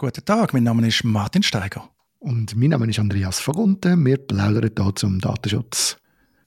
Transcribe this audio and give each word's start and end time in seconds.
Guten 0.00 0.24
Tag, 0.24 0.52
mein 0.52 0.62
Name 0.62 0.86
ist 0.86 1.02
Martin 1.02 1.42
Steiger. 1.42 1.90
Und 2.20 2.54
mein 2.54 2.70
Name 2.70 2.88
ist 2.88 3.00
Andreas 3.00 3.40
Vergunten. 3.40 4.06
Wir 4.06 4.18
plaudern 4.18 4.70
hier 4.78 4.94
zum 4.94 5.18
Datenschutz. 5.18 5.96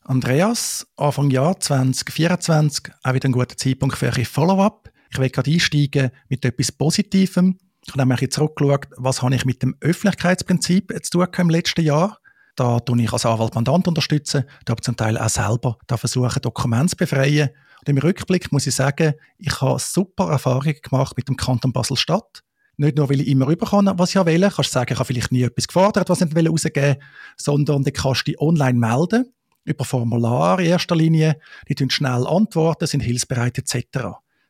Andreas, 0.04 0.88
Anfang 0.96 1.30
Jahr 1.30 1.60
2024, 1.60 2.94
auch 3.04 3.14
wieder 3.14 3.28
ein 3.28 3.34
guter 3.34 3.58
Zeitpunkt 3.58 3.98
für 3.98 4.10
ein 4.10 4.24
Follow-up. 4.24 4.90
Ich 5.10 5.20
will 5.20 5.30
gerade 5.30 5.52
einsteigen 5.52 6.12
mit 6.30 6.46
etwas 6.46 6.72
Positivem. 6.72 7.58
Ich 7.86 7.92
habe 7.92 8.08
nämlich 8.08 8.32
zurückgeschaut, 8.32 8.88
was 8.96 9.22
habe 9.22 9.36
ich 9.36 9.44
mit 9.44 9.62
dem 9.64 9.76
Öffentlichkeitsprinzip 9.82 10.98
zu 11.04 11.20
tun 11.20 11.28
im 11.40 11.50
letzten 11.50 11.84
Jahr. 11.84 12.20
Da 12.56 12.80
tue 12.80 13.02
ich 13.02 13.12
als 13.12 13.26
Anwalt 13.26 13.54
Mandant 13.54 13.86
unterstützen, 13.86 14.46
da 14.64 14.72
habe 14.72 14.80
ich 14.80 14.86
zum 14.86 14.96
Teil 14.96 15.18
auch 15.18 15.28
selber 15.28 15.78
da 15.88 15.98
versuchen, 15.98 16.42
Dokumente 16.42 16.92
zu 16.92 16.96
befreien. 16.96 17.50
Und 17.82 17.90
im 17.90 17.98
Rückblick 17.98 18.50
muss 18.54 18.66
ich 18.66 18.76
sagen, 18.76 19.16
ich 19.38 19.60
habe 19.60 19.78
super 19.78 20.32
Erfahrungen 20.32 20.78
gemacht 20.82 21.18
mit 21.18 21.28
dem 21.28 21.36
Kanton 21.36 21.74
Basel-Stadt. 21.74 22.44
Nicht 22.78 22.98
nur, 22.98 23.10
weil 23.10 23.22
ich 23.22 23.28
immer 23.28 23.48
rüberkomme, 23.48 23.94
was 23.98 24.16
ich 24.16 24.26
will. 24.26 24.42
Kannst 24.42 24.70
du 24.70 24.74
sagen, 24.74 24.94
ich 24.94 25.00
habe 25.00 25.06
vielleicht 25.06 25.32
nie 25.32 25.44
etwas 25.44 25.68
gefordert, 25.68 26.10
was 26.10 26.22
ich 26.22 26.34
nicht 26.34 26.50
rausgeben 26.50 26.96
will, 26.96 27.00
sondern 27.38 27.84
du 27.84 27.92
kannst 27.92 28.28
dich 28.28 28.40
online 28.40 28.80
melden, 28.80 29.32
über 29.64 29.86
Formular 29.86 30.60
in 30.60 30.68
erster 30.68 30.96
Linie. 30.96 31.38
Die 31.68 31.76
tun 31.76 31.90
schnell 31.90 32.26
antworten, 32.26 32.88
sind 32.88 33.02
hilfsbereit 33.02 33.58
etc. 33.58 33.86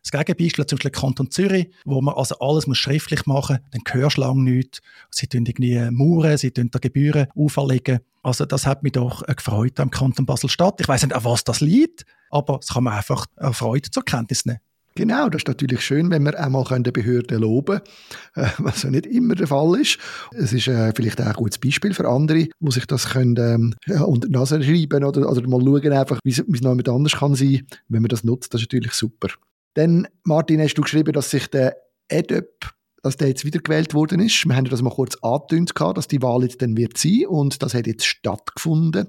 Das 0.03 0.11
Gegenbeispiel 0.11 0.65
zum 0.65 0.77
Beispiel 0.77 0.91
Kanton 0.91 1.29
Zürich, 1.29 1.69
wo 1.85 2.01
man 2.01 2.15
also 2.15 2.35
alles 2.39 2.65
muss 2.65 2.79
schriftlich 2.79 3.25
machen 3.25 3.59
muss, 3.61 3.83
dann 3.83 4.01
hörst 4.01 4.17
du 4.17 4.21
lange 4.21 4.41
nichts. 4.41 4.81
Sie 5.11 5.27
tun 5.27 5.45
irgendwie 5.45 5.79
Mauern, 5.91 6.37
sie 6.37 6.51
tun 6.51 6.69
da 6.71 6.79
Gebühren 6.79 7.27
auferlegen. 7.35 7.99
Also 8.23 8.45
das 8.45 8.65
hat 8.65 8.83
mich 8.83 8.93
doch 8.93 9.23
gefreut 9.25 9.79
am 9.79 9.91
Kanton 9.91 10.25
Basel-Stadt. 10.25 10.81
Ich 10.81 10.87
weiß 10.87 11.03
nicht, 11.03 11.15
an 11.15 11.23
was 11.23 11.43
das 11.43 11.61
liegt, 11.61 12.05
aber 12.29 12.59
es 12.61 12.69
kann 12.69 12.83
man 12.83 12.93
einfach 12.93 13.25
erfreut 13.35 13.87
zur 13.91 14.03
Kenntnis 14.03 14.45
nehmen. 14.45 14.59
Genau, 14.95 15.29
das 15.29 15.41
ist 15.41 15.47
natürlich 15.47 15.81
schön, 15.81 16.11
wenn 16.11 16.23
wir 16.23 16.37
einmal 16.37 16.65
eine 16.69 16.91
Behörde 16.91 17.37
loben 17.37 17.79
können, 18.33 18.47
äh, 18.47 18.51
was 18.57 18.83
ja 18.83 18.89
nicht 18.89 19.05
immer 19.05 19.35
der 19.35 19.47
Fall 19.47 19.79
ist. 19.79 19.97
Es 20.33 20.51
ist 20.51 20.67
äh, 20.67 20.91
vielleicht 20.93 21.21
auch 21.21 21.27
ein 21.27 21.33
gutes 21.33 21.59
Beispiel 21.59 21.93
für 21.93 22.07
andere, 22.09 22.49
die 22.59 22.71
sich 22.71 22.85
das 22.87 23.09
können, 23.09 23.37
ähm, 23.87 24.03
unter 24.03 24.27
die 24.27 24.33
Nase 24.33 24.61
schreiben 24.61 25.03
oder, 25.03 25.29
oder 25.29 25.47
mal 25.47 25.61
schauen, 25.61 25.93
einfach, 25.93 26.19
wie 26.23 26.31
es 26.31 26.61
noch 26.61 26.75
mit 26.75 26.89
anders 26.89 27.13
kann 27.13 27.35
sein. 27.35 27.65
Wenn 27.87 28.01
man 28.01 28.09
das 28.09 28.23
nutzt, 28.23 28.53
das 28.53 28.61
ist 28.61 28.67
natürlich 28.67 28.93
super. 28.93 29.29
Dann, 29.75 30.07
Martin, 30.23 30.59
hast 30.59 30.73
du 30.73 30.81
geschrieben, 30.81 31.13
dass 31.13 31.29
sich 31.29 31.47
der 31.47 31.77
EDUP 32.09 32.73
dass 33.01 33.17
der 33.17 33.29
jetzt 33.29 33.45
wiedergewählt 33.45 33.93
worden 33.93 34.19
ist. 34.19 34.45
Wir 34.45 34.55
haben 34.55 34.65
das 34.65 34.81
mal 34.81 34.91
kurz 34.91 35.17
angetönt, 35.21 35.73
dass 35.95 36.07
die 36.07 36.21
Wahl 36.21 36.43
jetzt 36.43 36.61
dann 36.61 36.77
wird 36.77 36.97
sein 36.97 37.25
und 37.27 37.61
das 37.63 37.73
hat 37.73 37.87
jetzt 37.87 38.05
stattgefunden. 38.05 39.07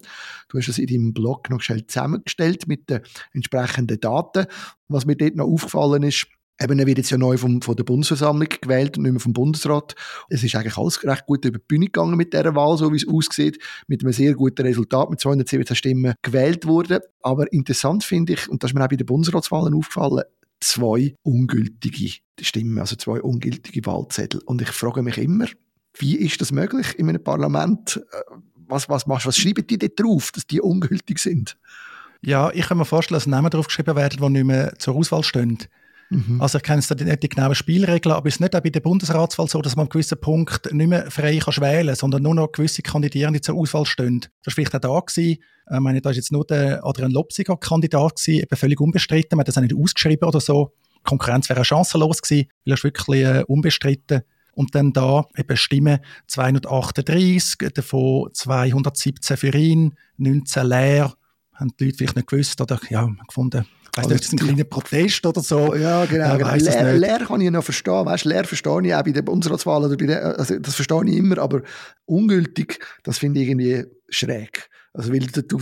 Du 0.48 0.58
hast 0.58 0.68
das 0.68 0.78
in 0.78 0.86
deinem 0.86 1.12
Blog 1.12 1.50
noch 1.50 1.60
schnell 1.60 1.86
zusammengestellt 1.86 2.66
mit 2.66 2.88
den 2.88 3.00
entsprechenden 3.32 4.00
Daten. 4.00 4.46
Was 4.88 5.06
mir 5.06 5.16
dort 5.16 5.36
noch 5.36 5.46
aufgefallen 5.46 6.02
ist, 6.02 6.26
Eben, 6.60 6.78
er 6.78 6.86
wird 6.86 6.98
jetzt 6.98 7.10
ja 7.10 7.18
neu 7.18 7.36
vom, 7.36 7.60
von 7.60 7.74
der 7.74 7.82
Bundesversammlung 7.82 8.48
gewählt 8.60 8.96
und 8.96 9.02
nicht 9.02 9.12
mehr 9.12 9.20
vom 9.20 9.32
Bundesrat. 9.32 9.96
Es 10.28 10.44
ist 10.44 10.54
eigentlich 10.54 10.76
alles 10.76 11.02
recht 11.02 11.26
gut 11.26 11.44
über 11.44 11.58
die 11.58 11.64
Bühne 11.66 11.86
gegangen 11.86 12.16
mit 12.16 12.32
dieser 12.32 12.54
Wahl, 12.54 12.76
so 12.76 12.92
wie 12.92 12.96
es 12.96 13.08
aussieht, 13.08 13.58
mit 13.88 14.04
einem 14.04 14.12
sehr 14.12 14.34
guten 14.34 14.62
Resultat, 14.62 15.10
mit 15.10 15.18
217 15.18 15.74
Stimmen 15.74 16.14
gewählt 16.22 16.66
worden. 16.66 17.00
Aber 17.22 17.52
interessant 17.52 18.04
finde 18.04 18.34
ich, 18.34 18.48
und 18.48 18.62
das 18.62 18.70
ist 18.70 18.74
mir 18.74 18.84
auch 18.84 18.88
bei 18.88 18.96
den 18.96 19.06
Bundesratswahlen 19.06 19.74
aufgefallen, 19.74 20.22
zwei 20.62 21.14
ungültige 21.22 22.20
Stimmen, 22.40 22.78
also 22.78 22.96
zwei 22.96 23.20
ungültige 23.20 23.84
Wahlzettel. 23.86 24.40
Und 24.44 24.62
ich 24.62 24.70
frage 24.70 25.02
mich 25.02 25.18
immer, 25.18 25.46
wie 25.98 26.16
ist 26.16 26.40
das 26.40 26.52
möglich 26.52 26.98
in 26.98 27.08
einem 27.08 27.22
Parlament? 27.22 28.02
Äh, 28.12 28.34
was, 28.54 28.88
was, 28.88 29.06
was, 29.06 29.26
was 29.26 29.36
schreiben 29.36 29.66
die 29.66 29.78
dort 29.78 30.00
drauf, 30.00 30.32
dass 30.32 30.46
die 30.46 30.60
ungültig 30.60 31.18
sind? 31.18 31.58
Ja, 32.22 32.50
ich 32.52 32.68
kann 32.68 32.78
mir 32.78 32.84
vorstellen, 32.84 33.16
dass 33.16 33.26
Namen 33.26 33.50
drauf 33.50 33.66
geschrieben 33.66 33.96
werden, 33.96 34.20
die 34.22 34.30
nicht 34.30 34.44
mehr 34.44 34.72
zur 34.78 34.94
Auswahl 34.94 35.24
stehen. 35.24 35.58
Mhm. 36.12 36.40
Also 36.40 36.58
ich 36.58 36.64
kenne 36.64 36.80
jetzt 36.80 36.90
nicht 36.90 37.22
die 37.22 37.28
genauen 37.28 37.54
Spielregeln, 37.54 38.14
aber 38.14 38.28
es 38.28 38.34
ist 38.34 38.40
nicht 38.40 38.54
auch 38.54 38.60
bei 38.60 38.70
der 38.70 38.80
Bundesratswahl 38.80 39.48
so, 39.48 39.62
dass 39.62 39.76
man 39.76 39.86
an 39.86 39.90
gewissen 39.90 40.20
Punkt 40.20 40.72
nicht 40.72 40.88
mehr 40.88 41.10
frei 41.10 41.38
kann 41.38 41.54
wählen 41.62 41.94
sondern 41.94 42.22
nur 42.22 42.34
noch 42.34 42.52
gewisse 42.52 42.82
Kandidierende 42.82 43.40
zur 43.40 43.56
Auswahl 43.56 43.86
stehen. 43.86 44.20
Das 44.42 44.52
war 44.52 44.54
vielleicht 44.54 44.74
auch 44.74 44.80
da 44.80 45.00
gewesen. 45.00 45.42
Ich 45.72 45.80
meine, 45.80 46.00
da 46.02 46.10
ist 46.10 46.16
jetzt 46.16 46.32
nur 46.32 46.44
der 46.44 46.84
Adrian 46.84 47.12
Lopsiger 47.12 47.56
Kandidat 47.56 48.16
gewesen, 48.16 48.42
eben 48.42 48.56
völlig 48.56 48.80
unbestritten. 48.80 49.36
Man 49.36 49.40
hat 49.40 49.48
das 49.48 49.56
auch 49.56 49.62
nicht 49.62 49.74
ausgeschrieben 49.74 50.28
oder 50.28 50.40
so. 50.40 50.72
Die 50.96 51.02
Konkurrenz 51.04 51.48
wäre 51.48 51.64
chancenlos 51.64 52.20
gewesen, 52.20 52.48
weil 52.64 52.72
er 52.72 52.74
ist 52.74 52.84
wirklich 52.84 53.24
äh, 53.24 53.44
unbestritten. 53.46 54.22
Und 54.54 54.74
dann 54.74 54.92
da 54.92 55.24
eben 55.36 55.56
Stimmen 55.56 56.00
238, 56.26 57.72
davon 57.72 58.28
217 58.34 59.36
für 59.38 59.56
ihn, 59.56 59.94
19 60.18 60.66
leer. 60.66 61.14
Haben 61.54 61.72
die 61.80 61.86
Leute 61.86 61.96
vielleicht 61.96 62.16
nicht 62.16 62.28
gewusst 62.28 62.60
oder 62.60 62.78
ja, 62.90 63.08
gefunden, 63.26 63.64
Weißt 63.94 64.10
du, 64.10 64.14
das 64.14 64.22
ist 64.22 64.32
ein 64.32 64.38
kleiner 64.38 64.64
Protest 64.64 65.26
oder 65.26 65.42
so. 65.42 65.74
Ja, 65.74 66.06
genau. 66.06 66.38
genau. 66.38 66.54
Lehr, 66.54 66.98
Lehr 66.98 67.18
kann 67.26 67.40
ich 67.42 67.50
noch 67.50 67.62
verstehen. 67.62 68.06
Weißt, 68.06 68.24
Lehr 68.24 68.44
verstehe 68.44 68.80
ich 68.86 68.94
auch 68.94 69.02
bei 69.02 69.10
der 69.12 69.22
Bundesratswahl 69.22 69.84
oder 69.84 69.96
bei 69.96 70.06
der, 70.06 70.38
also 70.38 70.58
das 70.58 70.74
verstehe 70.74 71.04
ich 71.04 71.16
immer, 71.16 71.38
aber 71.38 71.62
ungültig, 72.06 72.78
das 73.02 73.18
finde 73.18 73.40
ich 73.40 73.48
irgendwie 73.48 73.84
schräg. 74.08 74.70
Also, 74.94 75.10
weil 75.10 75.20
du, 75.20 75.42
du 75.42 75.58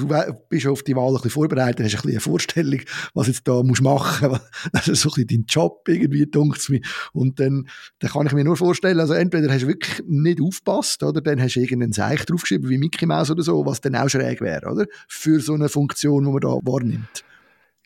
bist 0.49 0.67
auf 0.67 0.83
die 0.83 0.97
Wahl 0.97 1.09
ein 1.09 1.15
bisschen 1.15 1.31
vorbereitet, 1.31 1.87
hast 1.87 1.95
ein 1.95 1.97
bisschen 1.97 2.11
eine 2.11 2.21
Vorstellung, 2.21 2.81
was 3.15 3.29
jetzt 3.29 3.47
da 3.47 3.63
musst 3.63 3.83
machen. 3.83 4.39
Das 4.73 4.89
ist 4.89 5.03
so 5.03 5.09
ein 5.11 5.27
bisschen 5.27 5.29
dein 5.29 5.45
Job 5.49 5.83
irgendwie, 5.87 6.27
dunkt 6.27 6.69
mir. 6.69 6.81
Und 7.13 7.39
dann, 7.39 7.69
dann 8.01 8.11
kann 8.11 8.27
ich 8.27 8.33
mir 8.33 8.45
nur 8.45 8.57
vorstellen, 8.57 8.99
also 8.99 9.15
entweder 9.15 9.53
hast 9.53 9.63
du 9.63 9.69
wirklich 9.69 10.03
nicht 10.07 10.41
aufgepasst, 10.41 11.03
oder 11.05 11.21
dann 11.21 11.41
hast 11.41 11.55
du 11.55 11.61
irgendeinen 11.61 11.93
Seich 11.93 12.25
draufgeschrieben, 12.25 12.69
wie 12.69 12.79
Mickey 12.79 13.07
Mouse 13.07 13.31
oder 13.31 13.43
so, 13.45 13.65
was 13.65 13.81
dann 13.81 13.95
auch 13.95 14.09
schräg 14.09 14.41
wäre, 14.41 14.69
oder? 14.69 14.87
Für 15.07 15.39
so 15.39 15.55
eine 15.55 15.69
Funktion, 15.69 16.25
die 16.25 16.31
man 16.31 16.41
da 16.41 16.49
wahrnimmt. 16.49 17.25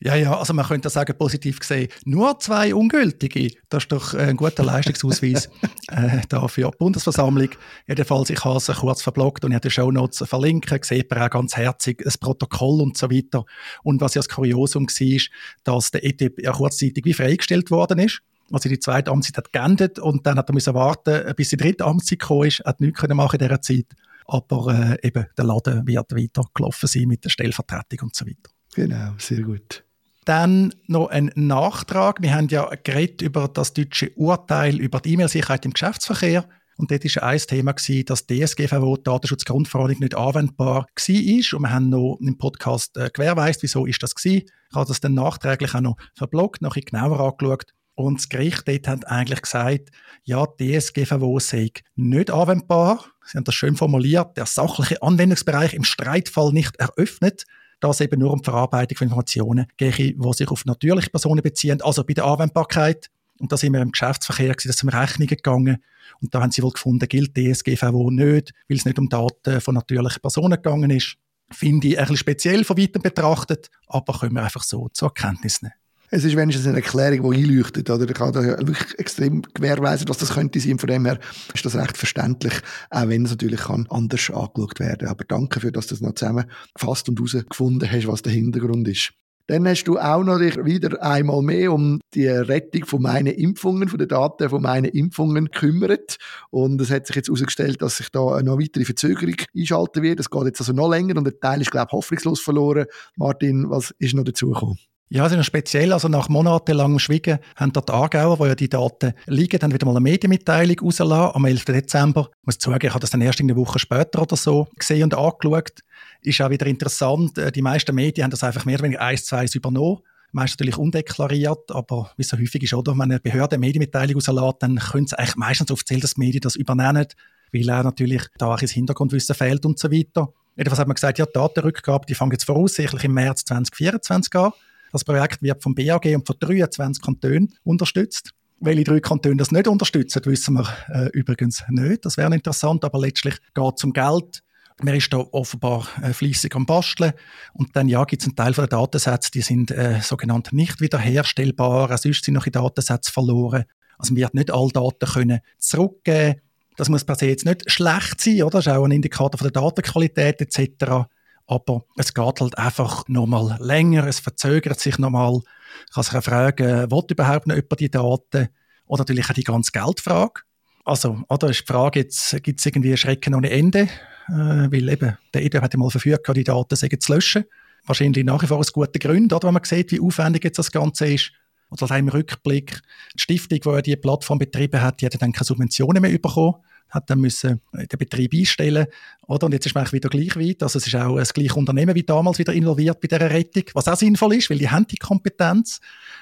Ja, 0.01 0.15
ja, 0.15 0.37
also 0.37 0.53
man 0.53 0.65
könnte 0.65 0.89
sagen, 0.89 1.17
positiv 1.17 1.59
gesehen, 1.59 1.87
nur 2.03 2.37
zwei 2.39 2.75
Ungültige. 2.75 3.51
Das 3.69 3.83
ist 3.83 3.91
doch 3.93 4.13
ein 4.13 4.35
guter 4.35 4.63
Leistungsausweis 4.63 5.49
äh, 5.87 6.19
da 6.27 6.47
für 6.49 6.69
die 6.69 6.77
Bundesversammlung. 6.77 7.49
Jedenfalls, 7.87 8.29
ich 8.29 8.43
habe 8.43 8.57
es 8.57 8.67
kurz 8.67 9.01
verblockt 9.01 9.45
und 9.45 9.51
ich 9.51 9.55
habe 9.55 9.67
die 9.69 9.71
Shownotes 9.71 10.27
verlinken, 10.27 10.79
sieht 10.83 11.09
man 11.09 11.21
auch 11.21 11.29
ganz 11.29 11.55
herzig, 11.55 12.01
das 12.03 12.17
Protokoll 12.17 12.81
und 12.81 12.97
so 12.97 13.09
weiter. 13.09 13.45
Und 13.83 14.01
was 14.01 14.15
ja 14.15 14.19
das 14.19 14.27
Kuriosum 14.27 14.87
war, 14.87 15.21
dass 15.63 15.91
der 15.91 16.03
ETIP 16.03 16.43
ja 16.43 16.51
kurzzeitig 16.51 17.05
wie 17.05 17.13
freigestellt 17.13 17.71
worden 17.71 17.99
ist. 17.99 18.21
Also 18.51 18.67
die 18.67 18.79
zweite 18.79 19.11
Amtszeit 19.11 19.37
hat 19.37 19.53
geendet 19.53 19.97
und 19.97 20.27
dann 20.27 20.37
hat 20.37 20.49
er 20.49 20.53
müssen 20.53 20.73
warten, 20.73 21.33
bis 21.35 21.49
die 21.49 21.57
dritte 21.57 21.85
Amtszeit 21.85 22.19
gekommen 22.19 22.47
ist, 22.47 22.59
hat 22.65 22.81
nichts 22.81 22.99
können 22.99 23.15
machen 23.15 23.39
in 23.39 23.47
dieser 23.47 23.61
Zeit. 23.61 23.87
Aber 24.27 24.97
äh, 25.01 25.07
eben, 25.07 25.25
der 25.37 25.45
Laden 25.45 25.87
wird 25.87 26.11
weiter 26.11 26.43
gelaufen 26.53 26.87
sein 26.87 27.07
mit 27.07 27.23
der 27.23 27.29
Stellvertretung 27.29 27.99
und 28.03 28.15
so 28.15 28.25
weiter. 28.25 28.51
Genau, 28.75 29.13
sehr 29.17 29.41
gut. 29.41 29.84
Dann 30.25 30.73
noch 30.87 31.09
ein 31.09 31.31
Nachtrag. 31.35 32.21
Wir 32.21 32.33
haben 32.33 32.47
ja 32.47 32.67
geredet 32.83 33.21
über 33.21 33.47
das 33.47 33.73
deutsche 33.73 34.09
Urteil 34.15 34.79
über 34.79 34.99
die 34.99 35.13
E-Mail-Sicherheit 35.13 35.65
im 35.65 35.73
Geschäftsverkehr. 35.73 36.45
Und 36.77 36.91
dort 36.91 37.05
war 37.05 37.23
ein 37.23 37.39
Thema, 37.39 37.71
gewesen, 37.73 38.05
dass 38.05 38.25
DSGVO, 38.25 38.97
die 38.97 39.03
Datenschutzgrundverordnung, 39.03 39.99
nicht 39.99 40.17
anwendbar 40.17 40.75
war. 40.75 40.85
Und 40.85 41.61
wir 41.61 41.71
haben 41.71 41.89
noch 41.89 42.17
im 42.19 42.37
Podcast 42.37 42.97
äh, 42.97 43.09
gewährleistet, 43.13 43.63
wieso 43.63 43.85
ist 43.85 44.01
das 44.01 44.15
gewesen. 44.15 44.47
Ich 44.69 44.75
habe 44.75 44.87
das 44.87 44.99
dann 44.99 45.13
nachträglich 45.13 45.75
auch 45.75 45.81
noch 45.81 45.97
verblockt, 46.15 46.61
noch 46.61 46.75
genauer 46.75 47.19
angeschaut. 47.19 47.71
Und 47.93 48.19
das 48.19 48.27
Gericht 48.27 48.67
dort 48.67 48.87
hat 48.87 49.07
eigentlich 49.07 49.43
gesagt, 49.43 49.91
ja, 50.23 50.45
DSGVO 50.45 51.39
sei 51.39 51.69
nicht 51.95 52.31
anwendbar. 52.31 53.05
Sie 53.25 53.37
haben 53.37 53.45
das 53.45 53.55
schön 53.55 53.77
formuliert, 53.77 54.35
der 54.35 54.47
sachliche 54.47 55.01
Anwendungsbereich 55.01 55.73
im 55.73 55.83
Streitfall 55.83 56.51
nicht 56.51 56.75
eröffnet 56.77 57.45
dass 57.87 58.01
eben 58.01 58.19
nur 58.19 58.31
um 58.31 58.39
die 58.39 58.45
Verarbeitung 58.45 58.97
von 58.97 59.07
Informationen 59.07 59.67
geht, 59.77 59.97
die 59.97 60.33
sich 60.33 60.47
auf 60.49 60.65
natürliche 60.65 61.09
Personen 61.09 61.41
beziehen, 61.41 61.81
also 61.81 62.03
bei 62.03 62.13
der 62.13 62.25
Anwendbarkeit. 62.25 63.09
Und 63.39 63.51
da 63.51 63.57
sind 63.57 63.73
wir 63.73 63.81
im 63.81 63.91
Geschäftsverkehr, 63.91 64.53
gewesen, 64.53 64.69
das 64.69 64.77
sind 64.77 64.89
Rechnungen 64.89 65.27
gegangen. 65.27 65.83
Und 66.21 66.33
da 66.33 66.41
haben 66.41 66.51
sie 66.51 66.63
wohl 66.63 66.71
gefunden, 66.71 67.07
gilt 67.07 67.35
DSGVO 67.35 68.09
nicht, 68.09 68.53
weil 68.67 68.77
es 68.77 68.85
nicht 68.85 68.97
um 68.97 69.09
Daten 69.09 69.61
von 69.61 69.75
natürlichen 69.75 70.21
Personen 70.21 70.55
gegangen 70.55 70.89
ist. 70.89 71.17
Finde 71.51 71.87
ich 71.87 71.97
ein 71.97 72.03
bisschen 72.03 72.17
speziell 72.17 72.63
von 72.63 72.77
weitem 72.77 73.01
betrachtet, 73.01 73.69
aber 73.87 74.17
können 74.19 74.33
wir 74.33 74.43
einfach 74.43 74.63
so 74.63 74.89
zur 74.93 75.09
Erkenntnis 75.09 75.61
nehmen. 75.61 75.73
Es 76.15 76.23
ist 76.23 76.37
wenigstens 76.37 76.65
eine 76.65 76.77
Erklärung, 76.77 77.33
die 77.33 77.43
einleuchtet. 77.43 77.89
Oder? 77.89 78.07
Ich 78.07 78.13
kann 78.13 78.31
da 78.31 78.41
wirklich 78.41 78.97
extrem 78.97 79.41
gewährweisen, 79.53 80.07
was 80.07 80.17
das 80.17 80.33
könnte 80.33 80.61
sein. 80.61 80.79
Von 80.79 80.87
dem 80.87 81.03
her 81.03 81.19
ist 81.53 81.65
das 81.65 81.75
recht 81.75 81.97
verständlich, 81.97 82.53
auch 82.89 83.09
wenn 83.09 83.25
es 83.25 83.31
natürlich 83.31 83.59
kann 83.59 83.85
anders 83.89 84.29
angeschaut 84.29 84.79
werden 84.79 85.09
Aber 85.09 85.25
danke 85.25 85.59
für, 85.59 85.73
dass 85.73 85.87
du 85.87 85.95
das 85.95 85.99
noch 85.99 86.15
zusammengefasst 86.15 87.09
und 87.09 87.19
herausgefunden 87.19 87.91
hast, 87.91 88.07
was 88.07 88.21
der 88.21 88.31
Hintergrund 88.31 88.87
ist. 88.87 89.11
Dann 89.47 89.67
hast 89.67 89.83
du 89.83 89.99
auch 89.99 90.23
noch 90.23 90.39
dich 90.39 90.55
wieder 90.63 91.03
einmal 91.03 91.41
mehr 91.41 91.73
um 91.73 91.99
die 92.13 92.29
Rettung 92.29 92.85
von 92.85 93.01
meinen 93.01 93.33
Impfungen, 93.33 93.89
von 93.89 93.99
den 93.99 94.07
Daten 94.07 94.49
von 94.49 94.61
meinen 94.61 94.85
Impfungen 94.85 95.51
gekümmert. 95.51 96.15
Und 96.49 96.79
es 96.79 96.91
hat 96.91 97.07
sich 97.07 97.17
jetzt 97.17 97.27
herausgestellt, 97.27 97.81
dass 97.81 97.97
sich 97.97 98.07
da 98.09 98.41
noch 98.41 98.57
weitere 98.57 98.85
Verzögerung 98.85 99.35
einschalten 99.53 100.01
wird. 100.01 100.21
Es 100.21 100.29
geht 100.29 100.45
jetzt 100.45 100.61
also 100.61 100.71
noch 100.71 100.89
länger 100.89 101.17
und 101.17 101.25
der 101.25 101.37
Teil 101.41 101.59
ist, 101.59 101.71
glaube 101.71 101.87
ich, 101.89 101.91
hoffnungslos 101.91 102.39
verloren. 102.39 102.85
Martin, 103.17 103.69
was 103.69 103.93
ist 103.99 104.13
noch 104.13 104.23
dazugekommen? 104.23 104.79
Ja, 105.07 105.25
es 105.25 105.31
ist 105.31 105.37
noch 105.37 105.45
speziell. 105.45 105.93
Also 105.93 106.07
nach 106.07 106.29
monatelangem 106.29 106.97
Schwiegen 106.97 107.37
haben 107.55 107.71
dort 107.71 107.89
die 107.89 107.93
Aargauer, 107.93 108.39
wo 108.39 108.47
ja 108.47 108.55
die 108.55 108.69
Daten 108.69 109.13
liegen, 109.27 109.59
dann 109.59 109.71
wieder 109.71 109.85
mal 109.85 109.91
eine 109.91 110.01
Medienmitteilung 110.01 110.79
rausgelassen 110.79 111.35
am 111.35 111.45
11. 111.45 111.65
Dezember. 111.65 112.29
Ich 112.41 112.45
muss 112.47 112.57
zugeben, 112.57 112.87
ich 112.87 112.89
habe 112.89 113.01
das 113.01 113.11
dann 113.11 113.21
erst 113.21 113.39
eine 113.39 113.55
Woche 113.55 113.77
später 113.77 114.23
oder 114.23 114.35
so 114.35 114.67
gesehen 114.75 115.03
und 115.03 115.13
angeschaut. 115.13 115.81
Ist 116.23 116.41
auch 116.41 116.49
wieder 116.49 116.65
interessant. 116.65 117.37
Äh, 117.37 117.51
die 117.51 117.61
meisten 117.61 117.93
Medien 117.93 118.23
haben 118.23 118.31
das 118.31 118.43
einfach 118.43 118.65
mehr 118.65 118.75
oder 118.75 118.85
weniger 118.85 119.01
eins 119.01 119.25
zu 119.25 119.35
eins 119.35 119.53
übernommen. 119.53 119.99
meist 120.31 120.53
natürlich 120.53 120.77
undeklariert, 120.77 121.71
aber 121.71 122.11
wie 122.17 122.23
so 122.23 122.35
häufig 122.35 122.63
ist, 122.63 122.73
oder, 122.73 122.93
wenn 122.93 123.03
eine 123.03 123.19
Behörde 123.19 123.57
eine 123.57 123.65
Medienmitteilung 123.65 124.15
rauslässt, 124.15 124.55
dann 124.59 124.77
können 124.77 125.05
sie 125.05 125.19
eigentlich 125.19 125.35
meistens 125.35 125.67
dass 125.67 125.85
die 125.85 126.19
Medien 126.19 126.41
das 126.41 126.55
übernehmen, 126.55 127.05
weil 127.53 127.69
auch 127.69 127.83
natürlich 127.83 128.23
da 128.39 128.47
auch 128.47 128.59
das 128.59 128.71
Hintergrundwissen 128.71 129.35
fehlt 129.35 129.67
und 129.67 129.77
so 129.77 129.91
weiter. 129.91 130.33
Jedenfalls 130.57 130.79
hat 130.79 130.87
man 130.87 130.95
gesagt, 130.95 131.19
ja, 131.19 131.25
die 131.25 131.33
Datenrückgabe, 131.33 132.05
die 132.07 132.15
fängt 132.15 132.33
jetzt 132.33 132.45
voraussichtlich 132.45 133.03
im 133.03 133.13
März 133.13 133.45
2024 133.45 134.35
an. 134.35 134.51
Das 134.95 135.03
Projekt 135.03 135.41
wird 135.41 135.61
vom 135.61 135.75
BAG 135.75 136.05
und 136.05 136.25
von 136.25 136.37
23 136.39 137.03
Kantonen 137.03 137.53
unterstützt. 137.65 138.31
Welche 138.61 138.85
drei 138.85 139.01
Kantone 139.01 139.35
das 139.35 139.51
nicht 139.51 139.67
unterstützen, 139.67 140.21
wissen 140.23 140.53
wir 140.53 140.69
äh, 140.87 141.09
übrigens 141.09 141.65
nicht. 141.67 142.05
Das 142.05 142.15
wäre 142.15 142.33
interessant, 142.33 142.85
aber 142.85 142.99
letztlich 142.99 143.35
geht 143.53 143.73
es 143.75 143.83
um 143.83 143.91
Geld. 143.91 144.41
Man 144.81 144.95
ist 144.95 145.11
da 145.11 145.17
offenbar 145.17 145.85
äh, 146.01 146.13
fließig 146.13 146.55
am 146.55 146.65
Basteln. 146.65 147.11
Und 147.51 147.75
dann 147.75 147.89
ja, 147.89 148.05
gibt 148.05 148.21
es 148.21 148.27
einen 148.29 148.37
Teil 148.37 148.53
der 148.53 148.67
Datensätze, 148.67 149.31
die 149.31 149.41
sind 149.41 149.69
äh, 149.71 149.99
sogenannt 149.99 150.53
nicht 150.53 150.79
wiederherstellbar. 150.79 151.91
Auch 151.91 151.97
sonst 151.97 152.23
sind 152.23 152.35
noch 152.35 152.47
Datensätze 152.47 153.11
verloren. 153.11 153.65
Also 153.97 154.13
man 154.13 154.21
wird 154.21 154.33
nicht 154.33 154.49
alle 154.49 154.71
Daten 154.71 155.11
können 155.11 155.41
zurückgeben. 155.59 156.39
Das 156.77 156.87
muss 156.87 157.03
per 157.03 157.15
se 157.15 157.25
jetzt 157.25 157.45
nicht 157.45 157.69
schlecht 157.69 158.21
sein, 158.21 158.43
oder? 158.43 158.59
Das 158.59 158.67
ist 158.67 158.71
auch 158.71 158.85
ein 158.85 158.91
Indikator 158.91 159.37
von 159.37 159.51
der 159.51 159.61
Datenqualität 159.61 160.39
etc. 160.39 161.09
Aber 161.47 161.85
es 161.95 162.13
geht 162.13 162.41
halt 162.41 162.57
einfach 162.57 163.07
nochmal 163.07 163.57
länger, 163.59 164.07
es 164.07 164.19
verzögert 164.19 164.79
sich 164.79 164.97
nochmal. 164.97 165.41
Ich 165.87 165.93
kann 165.93 166.03
sich 166.03 166.15
auch 166.15 166.23
fragen, 166.23 166.91
will 166.91 167.03
überhaupt 167.09 167.47
noch 167.47 167.55
jemand 167.55 167.79
die 167.79 167.89
Daten? 167.89 168.49
Oder 168.87 169.01
natürlich 169.01 169.29
auch 169.29 169.33
die 169.33 169.43
ganze 169.43 169.71
Geldfrage. 169.71 170.41
Also, 170.83 171.21
oder 171.29 171.49
ist 171.49 171.61
die 171.61 171.71
Frage, 171.71 171.99
jetzt 172.01 172.43
gibt 172.43 172.59
es 172.59 172.65
irgendwie 172.65 172.95
Schrecken 172.95 173.33
ohne 173.33 173.49
Ende? 173.49 173.89
Äh, 174.27 174.71
weil 174.71 174.89
eben, 174.89 175.17
der 175.33 175.43
EDA 175.43 175.61
hat 175.61 175.73
ja 175.73 175.79
mal 175.79 175.89
verfügt, 175.89 176.27
die 176.35 176.43
Daten 176.43 176.75
zu 176.75 177.13
löschen. 177.13 177.45
Wahrscheinlich 177.85 178.25
nach 178.25 178.41
wie 178.41 178.47
vor 178.47 178.57
aus 178.57 178.73
guten 178.73 178.99
Gründen, 178.99 179.33
oder, 179.33 179.47
wenn 179.47 179.53
man 179.53 179.63
sieht, 179.63 179.91
wie 179.91 179.99
aufwendig 179.99 180.43
jetzt 180.43 180.59
das 180.59 180.71
Ganze 180.71 181.13
ist. 181.13 181.31
Oder 181.69 181.83
also 181.83 181.95
im 181.95 182.09
Rückblick, 182.09 182.81
die 183.15 183.21
Stiftung, 183.21 183.59
die 183.59 183.69
ja 183.69 183.81
die 183.81 183.95
Plattform 183.95 184.39
betrieben 184.39 184.81
hat, 184.81 185.01
die 185.01 185.05
hat 185.05 185.19
dann 185.21 185.31
keine 185.31 185.45
Subventionen 185.45 186.01
mehr 186.01 186.11
bekommen 186.11 186.55
hat 186.89 187.09
dann 187.09 187.19
müssen 187.19 187.61
den 187.73 187.97
Betrieb 187.97 188.33
einstellen 188.33 188.87
oder? 189.27 189.45
Und 189.45 189.53
jetzt 189.53 189.65
ist 189.65 189.75
man 189.75 189.91
wieder 189.91 190.09
gleich 190.09 190.35
weit. 190.35 190.63
Also 190.63 190.77
es 190.77 190.87
ist 190.87 190.95
auch 190.95 191.17
das 191.17 191.33
gleiche 191.33 191.55
Unternehmen 191.55 191.95
wie 191.95 192.03
damals 192.03 192.39
wieder 192.39 192.53
involviert 192.53 193.01
bei 193.01 193.07
dieser 193.07 193.29
Rettung, 193.29 193.63
was 193.73 193.87
auch 193.87 193.97
sinnvoll 193.97 194.35
ist, 194.35 194.49
weil 194.49 194.59
die 194.59 194.69
haben 194.69 194.87
die 194.87 194.97
Kompetenz. 194.97 195.79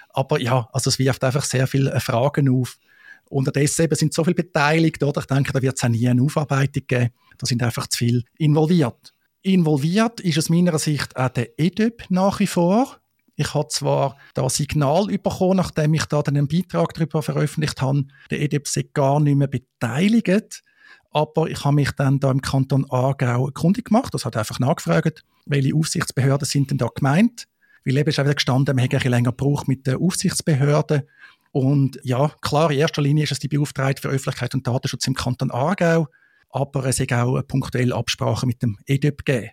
Aber 0.09 0.39
ja, 0.39 0.69
also 0.71 0.89
es 0.89 0.99
wirft 0.99 1.23
einfach 1.23 1.43
sehr 1.43 1.67
viele 1.67 1.99
Fragen 1.99 2.49
auf. 2.49 2.77
Unterdessen 3.29 3.85
eben 3.85 3.95
sind 3.95 4.13
so 4.13 4.23
viele 4.23 4.35
beteiligt, 4.35 5.01
oder? 5.03 5.21
Ich 5.21 5.27
denke, 5.27 5.53
da 5.53 5.61
wird 5.61 5.77
es 5.77 5.83
auch 5.83 5.89
nie 5.89 6.07
eine 6.07 6.21
Aufarbeitung 6.21 6.83
geben. 6.87 7.09
Da 7.37 7.45
sind 7.45 7.63
einfach 7.63 7.87
zu 7.87 7.97
viele 7.97 8.23
involviert. 8.37 9.13
Involviert 9.41 10.19
ist 10.21 10.37
aus 10.37 10.49
meiner 10.49 10.77
Sicht 10.77 11.17
auch 11.17 11.29
der 11.29 11.59
EDUB 11.59 12.03
nach 12.09 12.39
wie 12.39 12.47
vor. 12.47 12.99
Ich 13.35 13.53
habe 13.53 13.67
zwar 13.69 14.17
da 14.33 14.47
Signal 14.49 15.07
bekommen, 15.07 15.57
nachdem 15.57 15.93
ich 15.93 16.05
da 16.05 16.21
einen 16.21 16.47
Beitrag 16.47 16.93
darüber 16.93 17.23
veröffentlicht 17.23 17.81
habe, 17.81 18.05
der 18.29 18.41
EDIP 18.41 18.67
sei 18.67 18.85
gar 18.93 19.19
nicht 19.19 19.35
mehr 19.35 19.47
beteiligt, 19.47 20.63
aber 21.11 21.49
ich 21.49 21.63
habe 21.63 21.75
mich 21.75 21.91
dann 21.91 22.19
da 22.19 22.31
im 22.31 22.41
Kanton 22.41 22.85
Aargau 22.89 23.49
kundig 23.53 23.85
gemacht, 23.85 24.13
das 24.13 24.25
hat 24.25 24.37
einfach 24.37 24.59
nachgefragt, 24.59 25.23
welche 25.45 25.75
Aufsichtsbehörden 25.75 26.45
sind 26.45 26.71
denn 26.71 26.77
da 26.77 26.87
gemeint, 26.93 27.47
weil 27.85 27.97
eben 27.97 28.09
ist 28.09 28.19
auch 28.19 28.23
wieder 28.23 28.35
gestanden, 28.35 28.75
man 28.75 28.85
hat 28.85 28.93
ein 28.93 29.11
länger 29.11 29.31
gebraucht 29.31 29.67
mit 29.67 29.87
den 29.87 29.97
Aufsichtsbehörden 29.97 31.03
und 31.51 31.99
ja, 32.03 32.31
klar, 32.41 32.71
in 32.71 32.79
erster 32.79 33.01
Linie 33.01 33.23
ist 33.23 33.31
es 33.31 33.39
die 33.39 33.47
Beauftragte 33.47 34.01
für 34.01 34.09
Öffentlichkeit 34.09 34.55
und 34.55 34.65
Datenschutz 34.65 35.05
im 35.07 35.13
Kanton 35.13 35.51
Aargau, 35.51 36.07
aber 36.49 36.85
es 36.85 36.99
ist 36.99 37.13
auch 37.13 37.33
eine 37.33 37.43
punktuelle 37.43 37.95
Absprache 37.95 38.47
mit 38.47 38.61
dem 38.61 38.77
EDIP 38.85 39.23
gegeben. 39.23 39.51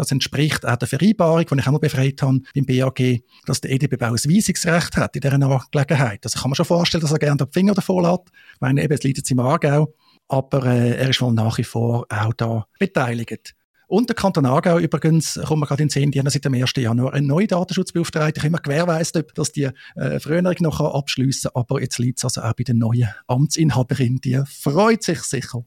Das 0.00 0.10
entspricht 0.12 0.66
auch 0.66 0.76
der 0.76 0.88
Vereinbarung, 0.88 1.44
die 1.44 1.58
ich 1.58 1.66
noch 1.66 1.78
befreit 1.78 2.22
habe 2.22 2.40
beim 2.54 2.64
BAG, 2.64 3.20
dass 3.44 3.60
der 3.60 3.70
EDB 3.70 4.02
auch 4.02 4.12
ein 4.12 4.14
Weisungsrecht 4.14 4.96
hat 4.96 5.14
in 5.14 5.20
dieser 5.20 5.34
Angelegenheit. 5.34 6.20
Also 6.24 6.40
kann 6.40 6.50
man 6.50 6.54
schon 6.54 6.64
vorstellen, 6.64 7.02
dass 7.02 7.12
er 7.12 7.18
gerne 7.18 7.36
den 7.36 7.52
Finger 7.52 7.74
davon 7.74 8.04
lässt. 8.04 8.30
Ich 8.54 8.60
meine, 8.62 8.82
eben, 8.82 8.94
es 8.94 9.02
liegt 9.02 9.18
jetzt 9.18 9.30
im 9.30 9.40
Aargau, 9.40 9.92
aber 10.26 10.64
äh, 10.64 10.96
er 10.96 11.10
ist 11.10 11.20
wohl 11.20 11.34
nach 11.34 11.58
wie 11.58 11.64
vor 11.64 12.06
auch 12.08 12.32
da 12.32 12.66
beteiligt. 12.78 13.54
Und 13.88 14.08
der 14.08 14.16
Kanton 14.16 14.46
Aargau 14.46 14.78
übrigens, 14.78 15.38
kommen 15.44 15.60
wir 15.60 15.66
gerade 15.66 15.82
in 15.82 15.88
den 15.88 15.92
Sinn, 15.92 16.10
die 16.12 16.18
haben 16.18 16.30
seit 16.30 16.46
dem 16.46 16.54
1. 16.54 16.72
Januar 16.76 17.12
eine 17.12 17.26
neue 17.26 17.46
Datenschutzbeauftragte. 17.46 18.38
Ich 18.38 18.42
habe 18.42 18.48
immer 18.48 18.62
gewährleistet, 18.62 19.32
dass 19.34 19.52
die 19.52 19.68
äh, 19.96 20.18
Früherung 20.18 20.54
noch 20.60 20.80
abschliessen 20.80 21.50
kann, 21.52 21.60
aber 21.60 21.82
jetzt 21.82 21.98
liegt 21.98 22.20
es 22.20 22.24
also 22.24 22.40
auch 22.40 22.54
bei 22.54 22.64
der 22.64 22.74
neuen 22.74 23.08
Amtsinhaberin. 23.26 24.18
Die 24.24 24.40
freut 24.46 25.02
sich 25.02 25.20
sicher. 25.24 25.66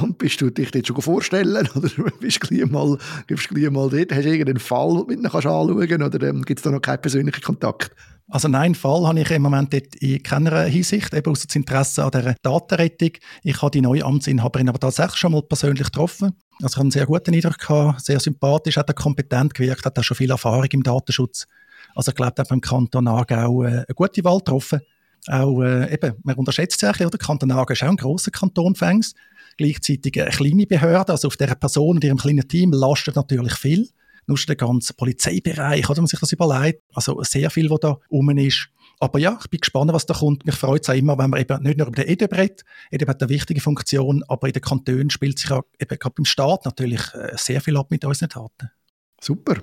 Und 0.00 0.16
bist 0.16 0.40
du 0.40 0.50
dich 0.50 0.74
jetzt 0.74 0.88
schon 0.88 1.02
vorstellen 1.02 1.68
oder 1.74 1.88
bist 2.18 2.42
du 2.42 2.48
gleich 2.48 2.70
mal, 2.70 2.96
du 3.26 3.34
gleich 3.34 3.70
mal 3.70 3.90
dort? 3.90 4.12
Hast 4.12 4.24
du 4.24 4.30
irgendeinen 4.30 4.58
Fall, 4.58 4.88
den 4.88 4.98
du 4.98 5.06
mit 5.06 5.22
kannst 5.30 5.46
anschauen 5.46 6.02
oder 6.02 6.28
ähm, 6.28 6.42
gibt 6.44 6.60
es 6.60 6.64
da 6.64 6.70
noch 6.70 6.80
keinen 6.80 7.00
persönlichen 7.00 7.42
Kontakt? 7.42 7.94
Also 8.28 8.48
nein, 8.48 8.74
Fall 8.74 9.06
habe 9.06 9.20
ich 9.20 9.30
im 9.30 9.42
Moment 9.42 9.74
dort 9.74 9.94
in 9.96 10.22
keiner 10.22 10.62
Hinsicht, 10.62 11.12
eben 11.12 11.30
aus 11.30 11.46
dem 11.46 11.60
Interesse 11.60 12.02
an 12.02 12.10
dieser 12.12 12.34
Datenrettung. 12.42 13.10
Ich 13.42 13.60
habe 13.60 13.70
die 13.70 13.82
neue 13.82 14.04
Amtsinhaberin 14.04 14.70
aber 14.70 14.78
tatsächlich 14.78 15.16
schon 15.16 15.32
mal 15.32 15.42
persönlich 15.42 15.84
getroffen. 15.84 16.32
Also 16.62 16.68
ich 16.68 16.76
habe 16.76 16.80
einen 16.82 16.90
sehr 16.92 17.06
guten 17.06 17.34
Eindruck 17.34 17.58
gehabt, 17.58 18.00
sehr 18.00 18.20
sympathisch, 18.20 18.78
hat 18.78 18.88
er 18.88 18.94
kompetent 18.94 19.52
gewirkt, 19.52 19.84
hat 19.84 19.98
auch 19.98 20.02
schon 20.02 20.16
viel 20.16 20.30
Erfahrung 20.30 20.68
im 20.70 20.82
Datenschutz. 20.82 21.46
Also 21.94 22.12
ich 22.12 22.16
glaube, 22.16 22.32
er 22.36 22.40
hat 22.40 22.48
beim 22.48 22.62
Kanton 22.62 23.06
Aargau 23.06 23.64
äh, 23.64 23.66
eine 23.66 23.84
gute 23.94 24.24
Wahl 24.24 24.38
getroffen. 24.38 24.80
Auch 25.28 25.60
äh, 25.60 25.92
eben, 25.92 26.14
man 26.22 26.36
unterschätzt 26.36 26.80
sich 26.80 26.96
ja, 26.96 27.10
der 27.10 27.18
Kanton 27.18 27.50
Aargau 27.50 27.72
ist 27.74 27.82
auch 27.82 27.88
ein 27.88 27.96
grosser 27.96 28.30
Kanton, 28.30 28.74
fängs 28.74 29.14
gleichzeitig 29.56 30.20
eine 30.20 30.30
kleine 30.30 30.66
Behörde, 30.66 31.12
also 31.12 31.28
auf 31.28 31.36
dieser 31.36 31.54
Person 31.54 31.96
und 31.96 32.04
ihrem 32.04 32.18
kleinen 32.18 32.46
Team 32.46 32.72
lastet 32.72 33.16
natürlich 33.16 33.54
viel. 33.54 33.88
Nur 34.26 34.38
der 34.46 34.54
ganze 34.54 34.94
Polizeibereich, 34.94 35.88
oder 35.90 36.00
man 36.00 36.06
sich 36.06 36.20
das 36.20 36.32
überlegt. 36.32 36.82
Also 36.94 37.22
sehr 37.24 37.50
viel, 37.50 37.68
was 37.70 37.80
da 37.80 37.98
rum 38.10 38.30
ist. 38.38 38.68
Aber 39.00 39.18
ja, 39.18 39.36
ich 39.42 39.50
bin 39.50 39.58
gespannt, 39.58 39.92
was 39.92 40.06
da 40.06 40.14
kommt. 40.14 40.46
Mich 40.46 40.54
freut 40.54 40.82
es 40.82 40.88
auch 40.88 40.94
immer, 40.94 41.18
wenn 41.18 41.30
man 41.30 41.40
eben 41.40 41.60
nicht 41.64 41.76
nur 41.76 41.88
über 41.88 41.96
den 41.96 42.08
EDB 42.08 42.36
redet. 42.36 42.62
EDB 42.92 43.08
hat 43.08 43.20
eine 43.20 43.30
wichtige 43.30 43.60
Funktion, 43.60 44.22
aber 44.28 44.46
in 44.46 44.52
den 44.52 44.62
Kantonen 44.62 45.10
spielt 45.10 45.40
sich 45.40 45.50
auch 45.50 45.64
eben 45.80 45.98
gerade 45.98 46.14
beim 46.14 46.24
Staat 46.24 46.64
natürlich 46.64 47.00
äh, 47.14 47.32
sehr 47.36 47.60
viel 47.60 47.76
ab 47.76 47.90
mit 47.90 48.04
unseren 48.04 48.28
Daten. 48.28 48.70
Super. 49.20 49.60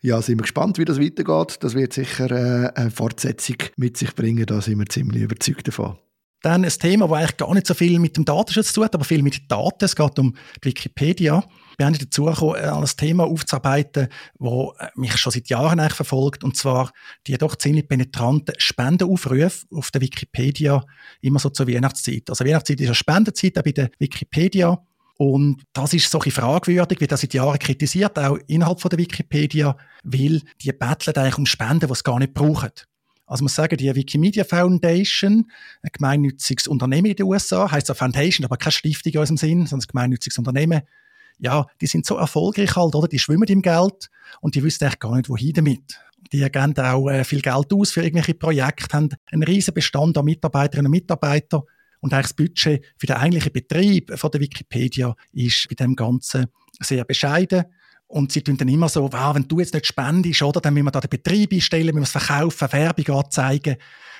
Ja, 0.00 0.20
sind 0.20 0.38
wir 0.38 0.42
gespannt, 0.42 0.78
wie 0.78 0.84
das 0.84 0.98
weitergeht. 0.98 1.58
Das 1.60 1.74
wird 1.74 1.92
sicher 1.92 2.30
äh, 2.30 2.72
eine 2.74 2.90
Fortsetzung 2.90 3.56
mit 3.76 3.96
sich 3.96 4.14
bringen. 4.14 4.46
Da 4.46 4.60
sind 4.60 4.78
wir 4.78 4.86
ziemlich 4.86 5.22
überzeugt 5.22 5.68
davon. 5.68 5.96
Dann 6.42 6.64
ein 6.64 6.70
Thema, 6.70 7.06
das 7.06 7.18
eigentlich 7.18 7.36
gar 7.36 7.54
nicht 7.54 7.66
so 7.66 7.74
viel 7.74 7.98
mit 7.98 8.16
dem 8.16 8.24
Datenschutz 8.24 8.68
zu 8.68 8.74
tun 8.74 8.84
hat, 8.84 8.94
aber 8.94 9.04
viel 9.04 9.22
mit 9.22 9.50
Daten. 9.50 9.84
Es 9.84 9.94
geht 9.94 10.18
um 10.18 10.34
die 10.62 10.68
Wikipedia. 10.68 11.44
Wir 11.78 11.86
haben 11.86 11.96
dazu 11.96 12.24
gekommen, 12.24 12.56
äh, 12.56 12.68
ein 12.68 12.84
Thema 12.84 13.24
aufzuarbeiten, 13.24 14.08
das 14.38 14.52
äh, 14.78 14.88
mich 14.96 15.16
schon 15.16 15.32
seit 15.32 15.48
Jahren 15.48 15.80
eigentlich 15.80 15.94
verfolgt, 15.94 16.44
und 16.44 16.56
zwar 16.56 16.90
die 17.26 17.38
doch 17.38 17.56
ziemlich 17.56 17.88
penetranten 17.88 18.54
Spendenaufrufe 18.58 19.66
auf 19.72 19.90
der 19.90 20.00
Wikipedia, 20.00 20.84
immer 21.20 21.38
so 21.38 21.48
zur 21.50 21.68
Weihnachtszeit. 21.68 22.28
Also 22.28 22.44
Weihnachtszeit 22.44 22.80
ist 22.80 22.86
eine 22.88 22.94
Spendezeit 22.94 23.58
auch 23.58 23.62
bei 23.62 23.72
der 23.72 23.90
Wikipedia. 23.98 24.78
Und 25.18 25.62
das 25.72 25.94
ist 25.94 26.10
so 26.10 26.20
ein 26.20 26.30
fragwürdig, 26.30 27.00
wie 27.00 27.06
das 27.06 27.20
seit 27.20 27.34
Jahren 27.34 27.58
kritisiert, 27.58 28.18
auch 28.18 28.38
innerhalb 28.48 28.80
von 28.80 28.88
der 28.88 28.98
Wikipedia, 28.98 29.76
weil 30.02 30.42
die 30.60 30.72
betteln 30.72 31.14
eigentlich 31.14 31.38
um 31.38 31.46
Spenden, 31.46 31.86
die 31.88 31.94
sie 31.94 32.02
gar 32.02 32.18
nicht 32.18 32.34
brauchen. 32.34 32.70
Also 33.26 33.44
muss 33.44 33.54
sagen, 33.54 33.76
die 33.76 33.94
Wikimedia 33.94 34.44
Foundation, 34.44 35.50
ein 35.82 35.90
gemeinnütziges 35.92 36.66
Unternehmen 36.66 37.06
in 37.06 37.16
den 37.16 37.26
USA, 37.26 37.70
heißt 37.70 37.88
ja 37.88 37.94
Foundation, 37.94 38.44
aber 38.44 38.56
keine 38.56 38.72
Stiftung 38.72 39.12
in 39.12 39.18
unserem 39.20 39.36
Sinn, 39.36 39.66
sondern 39.66 39.86
ein 39.86 39.90
gemeinnütziges 39.90 40.38
Unternehmen. 40.38 40.82
Ja, 41.38 41.66
die 41.80 41.86
sind 41.86 42.04
so 42.04 42.16
erfolgreich 42.16 42.76
halt, 42.76 42.94
oder? 42.94 43.08
Die 43.08 43.18
schwimmen 43.18 43.48
im 43.48 43.62
Geld 43.62 44.10
und 44.40 44.54
die 44.54 44.62
wissen 44.62 44.84
eigentlich 44.84 44.98
gar 44.98 45.16
nicht, 45.16 45.28
wohin 45.28 45.52
damit. 45.54 45.98
Die 46.32 46.40
geben 46.40 46.76
auch 46.78 47.08
äh, 47.08 47.24
viel 47.24 47.40
Geld 47.40 47.72
aus 47.72 47.92
für 47.92 48.02
irgendwelche 48.02 48.34
Projekte, 48.34 48.96
haben 48.96 49.08
einen 49.30 49.42
riesen 49.42 49.74
Bestand 49.74 50.16
an 50.16 50.24
Mitarbeiterinnen 50.24 50.86
und 50.86 50.92
Mitarbeitern 50.92 51.62
und 52.00 52.12
eigentlich 52.12 52.26
das 52.26 52.34
Budget 52.34 52.84
für 52.96 53.06
den 53.06 53.16
eigentlichen 53.16 53.52
Betrieb 53.52 54.18
von 54.18 54.30
der 54.30 54.40
Wikipedia 54.40 55.14
ist 55.32 55.68
bei 55.68 55.74
dem 55.74 55.96
Ganzen 55.96 56.46
sehr 56.80 57.04
bescheiden. 57.04 57.64
Und 58.12 58.30
sie 58.30 58.42
tun 58.42 58.58
dann 58.58 58.68
immer 58.68 58.90
so, 58.90 59.10
wow, 59.10 59.34
wenn 59.34 59.48
du 59.48 59.58
jetzt 59.58 59.72
nicht 59.72 59.86
spendest, 59.86 60.42
oder, 60.42 60.60
dann 60.60 60.74
müssen 60.74 60.84
wir 60.84 60.90
da 60.90 61.00
den 61.00 61.08
Betrieb 61.08 61.50
einstellen, 61.50 61.94
müssen 61.94 62.12
wir 62.14 62.20
es 62.20 62.26
verkaufen, 62.26 62.70
Werbung 62.70 63.16
anzeigen. 63.16 63.76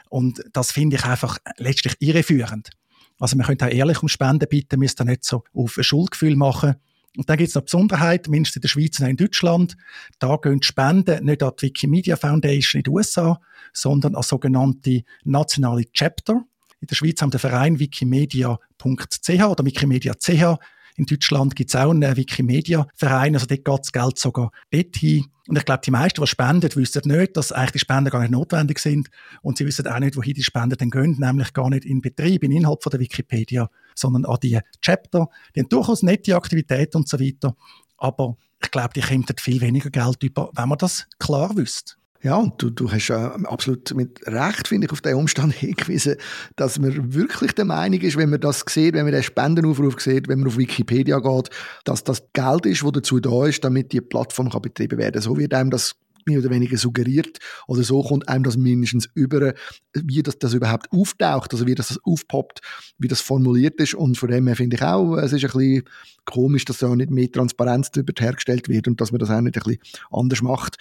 Und 0.09 0.43
das 0.55 0.73
finde 0.73 0.97
ich 0.97 1.05
einfach 1.05 1.37
letztlich 1.59 1.97
irreführend. 2.01 2.71
Also 3.19 3.37
man 3.37 3.47
könnte 3.47 3.67
auch 3.67 3.71
ehrlich 3.71 4.03
um 4.03 4.09
Spenden 4.09 4.49
bitten, 4.49 4.79
müsst 4.79 4.99
ihr 4.99 5.05
nicht 5.05 5.25
so 5.25 5.45
auf 5.53 5.77
ein 5.77 5.85
Schuldgefühl 5.85 6.37
machen. 6.37 6.77
Und 7.19 7.29
dann 7.29 7.37
gibt 7.37 7.51
es 7.51 7.55
noch 7.55 7.65
Besonderheit, 7.65 8.29
mindestens 8.29 8.57
in 8.57 8.63
der 8.63 8.69
Schweiz 8.69 8.99
und 8.99 9.09
in 9.09 9.17
Deutschland. 9.19 9.77
Da 10.19 10.37
gehen 10.37 10.61
die 10.61 10.67
Spenden 10.67 11.27
nicht 11.27 11.43
an 11.43 11.53
die 11.61 11.67
Wikimedia 11.67 12.17
Foundation 12.17 12.79
in 12.79 12.85
den 12.85 12.95
USA, 12.95 13.43
sondern 13.75 14.15
an 14.15 14.23
sogenannte 14.23 15.03
nationale 15.25 15.85
Chapter. 15.93 16.43
In 16.81 16.87
der 16.87 16.95
Schweiz 16.95 17.21
haben 17.21 17.31
wir 17.31 17.39
den 17.39 17.41
Verein 17.41 17.79
wikimedia.ch 17.79 19.29
oder 19.29 19.67
wikimedia.ch 19.67 20.59
in 21.03 21.07
Deutschland 21.07 21.57
gibt 21.57 21.71
es 21.71 21.77
auch 21.77 21.91
einen 21.91 22.17
Wikimedia-Verein, 22.17 23.35
also 23.35 23.47
dort 23.47 23.65
geht 23.65 23.79
das 23.81 23.93
Geld 23.93 24.19
sogar 24.19 24.51
dorthin. 24.71 25.27
Und 25.49 25.59
ich 25.59 25.65
glaube, 25.65 25.83
die 25.85 25.91
meisten, 25.91 26.21
die 26.21 26.27
spenden, 26.27 26.75
wissen 26.77 27.03
nicht, 27.05 27.37
dass 27.37 27.51
eigentlich 27.51 27.73
die 27.73 27.79
Spenden 27.81 28.11
gar 28.11 28.21
nicht 28.21 28.31
notwendig 28.31 28.79
sind. 28.79 29.11
Und 29.43 29.59
sie 29.59 29.67
wissen 29.67 29.87
auch 29.89 29.99
nicht, 29.99 30.17
wohin 30.17 30.35
die 30.35 30.43
Spenden 30.45 30.77
dann 30.79 30.91
gehen, 30.91 31.17
nämlich 31.19 31.53
gar 31.53 31.69
nicht 31.69 31.85
in 31.85 32.01
Betrieb, 32.01 32.45
in 32.45 32.53
Inhalt 32.53 32.83
von 32.83 32.91
der 32.91 33.01
Wikipedia, 33.01 33.69
sondern 33.97 34.25
an 34.25 34.39
die 34.41 34.61
Chapter. 34.81 35.29
Die 35.55 35.61
haben 35.61 35.69
durchaus 35.69 36.03
nette 36.03 36.37
Aktivitäten 36.37 36.99
und 36.99 37.09
so 37.09 37.19
weiter. 37.19 37.57
Aber 37.99 38.37
ich 38.63 38.71
glaube, 38.71 38.91
die 38.95 39.01
kommen 39.01 39.27
viel 39.39 39.61
weniger 39.61 39.91
Geld 39.91 40.23
über, 40.23 40.51
wenn 40.55 40.69
man 40.69 40.79
das 40.79 41.07
klar 41.19 41.57
wüsste. 41.57 41.95
Ja, 42.23 42.37
und 42.37 42.63
du, 42.63 42.71
du 42.71 42.91
hast 42.91 43.09
ja 43.09 43.35
absolut 43.47 43.93
mit 43.95 44.21
Recht, 44.29 44.69
finde 44.69 44.87
ich, 44.87 44.93
auf 44.93 45.01
den 45.01 45.17
Umstand 45.17 45.53
hingewiesen, 45.55 46.17
dass 46.55 46.79
man 46.79 47.15
wirklich 47.15 47.53
der 47.53 47.65
Meinung 47.65 48.01
ist, 48.01 48.17
wenn 48.17 48.31
man 48.31 48.41
das 48.41 48.65
sieht, 48.69 48.95
wenn 48.95 49.05
man 49.05 49.13
den 49.13 49.25
Spendenaufruf 49.25 50.01
sieht, 50.01 50.29
wenn 50.29 50.39
man 50.39 50.49
auf 50.49 50.57
Wikipedia 50.57 51.19
geht, 51.19 51.51
dass 51.85 52.05
das 52.05 52.23
Geld 52.33 52.67
ist, 52.67 52.85
das 52.85 52.93
dazu 52.93 53.19
da 53.19 53.47
ist, 53.47 53.65
damit 53.65 53.93
die 53.93 54.01
Plattform 54.01 54.51
kann 54.51 54.63
betrieben 54.63 54.99
werden 54.99 55.15
kann. 55.15 55.23
So 55.23 55.37
wird 55.37 55.53
einem 55.53 55.71
das 55.71 55.97
mehr 56.27 56.39
oder 56.39 56.51
weniger 56.51 56.77
suggeriert. 56.77 57.39
Oder 57.67 57.83
so 57.83 58.03
kommt 58.03 58.29
einem 58.29 58.45
das 58.45 58.57
mindestens 58.57 59.09
über, 59.15 59.55
wie 59.95 60.23
das, 60.23 60.39
das 60.39 60.55
überhaupt 60.55 60.93
auftaucht, 60.93 61.53
also 61.53 61.67
wie 61.67 61.75
das, 61.75 61.89
das 61.89 61.99
aufpoppt, 62.05 62.61
wie 62.99 63.09
das 63.09 63.21
formuliert 63.21 63.81
ist. 63.81 63.95
Und 63.95 64.17
von 64.19 64.31
dem 64.31 64.47
her 64.47 64.57
finde 64.57 64.77
ich 64.77 64.83
auch, 64.83 65.17
es 65.17 65.33
ist 65.33 65.45
ein 65.45 65.51
bisschen 65.51 65.83
komisch, 66.25 66.65
dass 66.65 66.79
da 66.79 66.95
nicht 66.95 67.11
mehr 67.11 67.31
Transparenz 67.31 67.91
darüber 67.91 68.13
hergestellt 68.19 68.69
wird 68.69 68.87
und 68.87 69.01
dass 69.01 69.11
man 69.11 69.19
das 69.19 69.31
auch 69.31 69.41
nicht 69.41 69.57
ein 69.57 69.63
bisschen 69.63 69.81
anders 70.11 70.43
macht. 70.43 70.77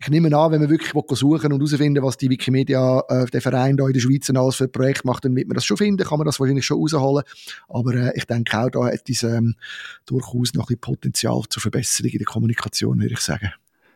Ich 0.00 0.08
nehme 0.08 0.34
an, 0.36 0.52
wenn 0.52 0.60
man 0.60 0.70
wirklich 0.70 0.92
suchen 1.18 1.52
und 1.52 1.60
herausfinden 1.60 2.02
was 2.02 2.16
die 2.16 2.30
Wikimedia, 2.30 3.02
äh, 3.08 3.26
der 3.26 3.42
Verein 3.42 3.76
da 3.76 3.86
in 3.86 3.92
der 3.92 4.00
Schweiz 4.00 4.30
alles 4.30 4.56
für 4.56 4.64
ein 4.64 4.72
Projekt 4.72 5.04
macht, 5.04 5.24
dann 5.24 5.36
wird 5.36 5.48
man 5.48 5.54
das 5.54 5.64
schon 5.64 5.76
finden, 5.76 6.06
kann 6.06 6.18
man 6.18 6.26
das 6.26 6.40
wahrscheinlich 6.40 6.64
schon 6.64 6.78
rausholen, 6.78 7.24
aber 7.68 7.94
äh, 7.94 8.12
ich 8.14 8.24
denke 8.24 8.58
auch, 8.58 8.70
da 8.70 8.86
hat 8.86 9.08
es 9.08 9.22
ähm, 9.22 9.54
durchaus 10.06 10.54
noch 10.54 10.64
ein 10.64 10.66
bisschen 10.66 10.80
Potenzial 10.80 11.42
zur 11.48 11.62
Verbesserung 11.62 12.10
in 12.10 12.18
der 12.18 12.26
Kommunikation, 12.26 13.00
würde 13.00 13.14
ich 13.14 13.20
sagen 13.20 13.52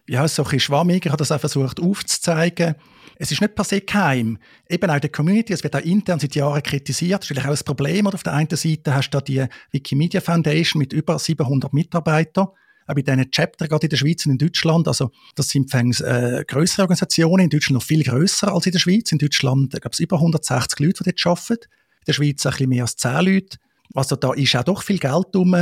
ja, 0.08 0.26
so 0.26 0.42
ein 0.42 0.44
bisschen 0.44 0.60
schwammig. 0.60 1.06
Ich 1.06 1.10
habe 1.10 1.18
das 1.18 1.32
auch 1.32 1.40
versucht 1.40 1.80
aufzuzeigen. 1.80 2.74
Es 3.16 3.30
ist 3.30 3.40
nicht 3.40 3.54
per 3.54 3.64
se 3.64 3.80
geheim. 3.80 4.38
Eben 4.68 4.90
auch 4.90 4.98
der 4.98 5.10
Community, 5.10 5.52
es 5.52 5.62
wird 5.62 5.76
auch 5.76 5.80
intern 5.80 6.18
seit 6.18 6.34
Jahren 6.34 6.62
kritisiert. 6.62 7.22
Das 7.22 7.24
ist 7.24 7.28
vielleicht 7.28 7.46
auch 7.46 7.56
ein 7.56 7.64
Problem. 7.64 8.06
Oder 8.06 8.14
auf 8.16 8.22
der 8.22 8.32
einen 8.32 8.48
Seite 8.50 8.94
hast 8.94 9.10
du 9.10 9.18
da 9.18 9.20
die 9.20 9.44
Wikimedia 9.70 10.20
Foundation 10.20 10.80
mit 10.80 10.92
über 10.92 11.18
700 11.18 11.72
Mitarbeitern. 11.72 12.48
Auch 12.86 12.94
bei 12.94 13.02
diesen 13.02 13.30
Chapter, 13.30 13.68
gerade 13.68 13.86
in 13.86 13.90
der 13.90 13.96
Schweiz 13.96 14.26
und 14.26 14.32
in 14.32 14.38
Deutschland. 14.38 14.88
Also, 14.88 15.12
das 15.36 15.48
sind 15.50 15.70
fängs, 15.70 16.00
äh, 16.00 16.44
grössere 16.48 16.82
Organisationen. 16.82 17.44
In 17.44 17.50
Deutschland 17.50 17.74
noch 17.74 17.86
viel 17.86 18.02
grösser 18.02 18.52
als 18.52 18.66
in 18.66 18.72
der 18.72 18.80
Schweiz. 18.80 19.12
In 19.12 19.18
Deutschland, 19.18 19.70
glaube 19.70 19.90
ich, 19.92 20.00
über 20.00 20.16
160 20.16 20.80
Leute, 20.80 21.04
die 21.04 21.12
dort 21.12 21.26
arbeiten. 21.26 21.64
In 21.64 22.04
der 22.08 22.12
Schweiz 22.12 22.44
ein 22.44 22.50
bisschen 22.50 22.68
mehr 22.68 22.82
als 22.82 22.96
10 22.96 23.24
Leute. 23.24 23.58
Also, 23.94 24.16
da 24.16 24.32
ist 24.32 24.56
auch 24.56 24.64
doch 24.64 24.82
viel 24.82 24.98
Geld 24.98 25.26
drum. 25.32 25.54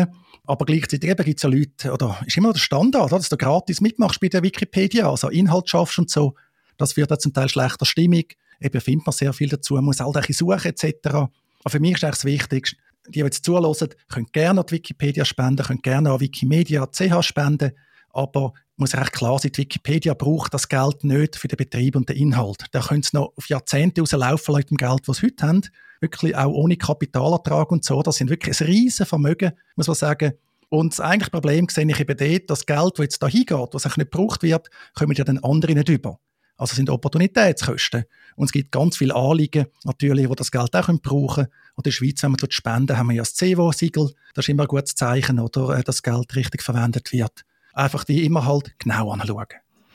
Aber 0.46 0.64
gleichzeitig 0.64 1.16
gibt 1.16 1.38
es 1.38 1.42
ja 1.42 1.48
Leute, 1.48 1.92
oder 1.92 2.18
ist 2.26 2.36
immer 2.36 2.52
der 2.52 2.60
Standard, 2.60 3.12
dass 3.12 3.28
du 3.28 3.36
gratis 3.36 3.80
mitmachst 3.80 4.20
bei 4.20 4.28
der 4.28 4.42
Wikipedia, 4.42 5.08
also 5.08 5.28
Inhalt 5.28 5.68
schaffst 5.68 5.98
und 5.98 6.10
so. 6.10 6.34
Das 6.76 6.94
führt 6.94 7.10
dann 7.10 7.20
zum 7.20 7.32
Teil 7.32 7.48
schlechter 7.48 7.84
Stimmung. 7.84 8.24
Eben 8.60 8.80
findet 8.80 9.06
man 9.06 9.12
sehr 9.12 9.32
viel 9.32 9.48
dazu, 9.48 9.74
man 9.74 9.84
muss 9.84 10.00
halt 10.00 10.34
suchen 10.34 10.70
etc. 10.70 11.08
Aber 11.12 11.30
für 11.68 11.80
mich 11.80 11.92
ist 11.92 12.04
eigentlich 12.04 12.16
das 12.16 12.24
Wichtigste, 12.24 12.76
die, 13.06 13.12
die 13.12 13.20
jetzt 13.20 13.44
zulassen, 13.44 13.88
können 14.08 14.26
gerne 14.32 14.60
an 14.60 14.66
die 14.66 14.74
Wikipedia 14.74 15.24
spenden, 15.24 15.64
können 15.64 15.82
gerne 15.82 16.10
an 16.10 16.20
Wikimedia.ch 16.20 17.22
spenden, 17.22 17.72
aber 18.12 18.52
muss 18.76 18.94
recht 18.94 19.12
klar 19.12 19.38
sein, 19.38 19.52
die 19.52 19.58
Wikipedia 19.58 20.14
braucht 20.14 20.54
das 20.54 20.68
Geld 20.68 21.04
nicht 21.04 21.36
für 21.36 21.48
den 21.48 21.56
Betrieb 21.56 21.96
und 21.96 22.08
den 22.08 22.16
Inhalt. 22.16 22.64
Da 22.72 22.80
können 22.80 23.02
sie 23.02 23.16
noch 23.16 23.32
auf 23.36 23.48
Jahrzehnte 23.48 24.00
rauslaufen 24.00 24.54
mit 24.54 24.70
dem 24.70 24.78
Geld, 24.78 25.02
das 25.06 25.18
sie 25.18 25.26
heute 25.26 25.46
haben. 25.46 25.62
Wirklich 26.00 26.36
auch 26.36 26.52
ohne 26.52 26.76
Kapitalertrag 26.76 27.70
und 27.70 27.84
so. 27.84 28.02
Das 28.02 28.16
sind 28.16 28.30
wirklich 28.30 28.60
ein 28.60 28.66
riesen 28.66 29.06
Vermögen, 29.06 29.52
muss 29.76 29.86
man 29.86 29.96
sagen. 29.96 30.32
Und 30.68 30.92
das 30.92 31.00
eigentliche 31.00 31.30
Problem 31.30 31.68
sehe 31.68 31.86
ich 31.86 32.00
eben 32.00 32.16
dort, 32.16 32.50
das 32.50 32.66
Geld, 32.66 32.92
das 32.98 33.04
jetzt 33.04 33.22
da 33.22 33.26
hingeht, 33.26 33.68
was 33.72 33.84
eigentlich 33.84 33.96
nicht 33.96 34.12
gebraucht 34.12 34.42
wird, 34.42 34.70
kommen 34.94 35.12
ja 35.12 35.24
den 35.24 35.42
anderen 35.42 35.76
nicht 35.76 35.88
über. 35.88 36.18
Also 36.56 36.76
sind 36.76 36.90
Opportunitätskosten. 36.90 38.04
Und 38.36 38.44
es 38.46 38.52
gibt 38.52 38.70
ganz 38.70 38.96
viele 38.96 39.16
Anliegen, 39.16 39.66
natürlich, 39.84 40.28
die 40.28 40.34
das 40.34 40.50
Geld 40.50 40.74
auch 40.76 40.88
brauchen 41.02 41.34
können. 41.34 41.48
Und 41.74 41.86
in 41.86 41.90
der 41.90 41.90
Schweiz, 41.90 42.22
wenn 42.22 42.32
wir 42.32 42.36
dort 42.36 42.54
spenden, 42.54 42.96
haben 42.96 43.08
wir 43.08 43.16
ja 43.16 43.22
das 43.22 43.34
CEVO-Siegel. 43.34 44.12
Das 44.34 44.44
ist 44.44 44.48
immer 44.48 44.64
ein 44.64 44.68
gutes 44.68 44.94
Zeichen, 44.94 45.40
oder, 45.40 45.78
äh, 45.78 45.82
dass 45.82 46.02
Geld 46.02 46.36
richtig 46.36 46.62
verwendet 46.62 47.12
wird 47.12 47.44
einfach 47.72 48.04
die 48.04 48.24
immer 48.24 48.46
halt 48.46 48.78
genau 48.78 49.12
anschauen. 49.12 49.46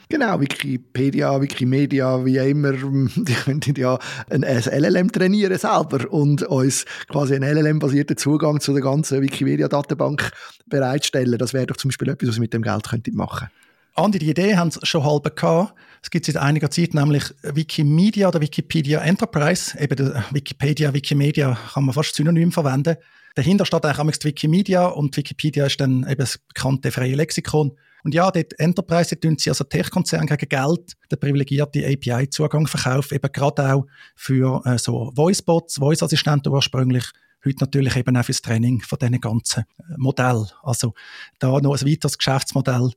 Genau, 0.08 0.40
Wikipedia, 0.40 1.40
Wikimedia, 1.40 2.24
wie 2.24 2.36
immer, 2.36 2.72
die 3.16 3.34
könnten 3.34 3.74
ja 3.74 3.98
ein 4.30 4.42
LLM 4.42 5.10
trainieren 5.10 5.58
selber 5.58 6.10
und 6.12 6.44
uns 6.44 6.84
quasi 7.08 7.34
einen 7.34 7.56
LLM-basierten 7.56 8.16
Zugang 8.16 8.60
zu 8.60 8.72
der 8.72 8.82
ganzen 8.82 9.20
Wikimedia-Datenbank 9.20 10.30
bereitstellen. 10.66 11.38
Das 11.38 11.54
wäre 11.54 11.66
doch 11.66 11.76
zum 11.76 11.88
Beispiel 11.88 12.08
etwas, 12.08 12.28
was 12.28 12.34
sie 12.36 12.40
mit 12.40 12.54
dem 12.54 12.62
Geld 12.62 12.88
könnten 12.88 13.16
machen 13.16 13.48
Andi, 13.96 14.18
die 14.18 14.30
Idee 14.30 14.56
haben 14.56 14.70
sie 14.70 14.78
schon 14.82 15.04
halb 15.04 15.34
gehabt. 15.34 15.74
Es 16.02 16.10
gibt 16.10 16.26
seit 16.26 16.36
einiger 16.36 16.70
Zeit 16.70 16.92
nämlich 16.92 17.24
Wikimedia 17.42 18.28
oder 18.28 18.42
Wikipedia 18.42 19.00
Enterprise. 19.00 19.76
Eben 19.80 20.12
Wikipedia, 20.30 20.92
Wikimedia 20.92 21.58
kann 21.72 21.84
man 21.84 21.94
fast 21.94 22.14
synonym 22.14 22.52
verwenden. 22.52 22.96
Dahinter 23.36 23.64
steht 23.64 23.84
eigentlich 23.84 24.18
die 24.18 24.28
Wikimedia 24.28 24.86
und 24.86 25.16
Wikipedia 25.16 25.66
ist 25.66 25.80
dann 25.80 26.06
eben 26.08 26.18
das 26.18 26.38
bekannte 26.38 26.92
freie 26.92 27.14
Lexikon. 27.14 27.72
Und 28.06 28.14
ja, 28.14 28.30
dort 28.30 28.56
Enterprise, 28.60 29.18
tun 29.18 29.36
sie 29.36 29.50
also 29.50 29.64
Tech-Konzerne 29.64 30.26
gegen 30.26 30.48
Geld 30.48 30.92
den 31.10 31.18
privilegierten 31.18 31.82
API-Zugang 31.84 32.68
verkaufen, 32.68 33.16
eben 33.16 33.32
gerade 33.32 33.74
auch 33.74 33.86
für 34.14 34.62
äh, 34.64 34.78
so 34.78 35.10
Voice-Bots, 35.16 35.78
Voice-Assistenten 35.78 36.52
ursprünglich, 36.52 37.04
heute 37.44 37.56
natürlich 37.58 37.96
eben 37.96 38.16
auch 38.16 38.24
fürs 38.24 38.42
Training 38.42 38.80
von 38.80 39.00
diesen 39.00 39.20
ganzen 39.20 39.64
äh, 39.80 39.94
Modell. 39.96 40.46
Also 40.62 40.94
da 41.40 41.58
noch 41.58 41.76
ein 41.76 41.84
weiteres 41.84 42.16
Geschäftsmodell. 42.16 42.92